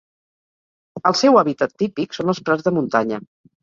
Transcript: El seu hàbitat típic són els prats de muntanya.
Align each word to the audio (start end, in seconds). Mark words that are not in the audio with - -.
El 1.11 1.17
seu 1.21 1.39
hàbitat 1.43 1.79
típic 1.85 2.19
són 2.21 2.35
els 2.37 2.45
prats 2.51 2.71
de 2.71 2.79
muntanya. 2.83 3.27